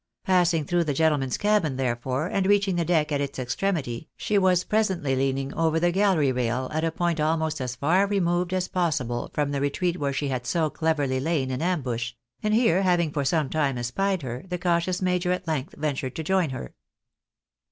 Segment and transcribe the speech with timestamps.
[0.23, 4.63] Passing through the gentlemen's cabin, therefore, and reaching the deck at its extremity, she was
[4.63, 6.69] presently leaning over the gallery THE MAJOR IN A STRAIT.
[6.71, 10.11] 297 rail at a point almost as far removed as possible from the retreat where
[10.11, 14.43] she had so cleverly lain in ambush; and here, having for some time espied her,
[14.49, 16.73] the cautious major at length ventured to join her.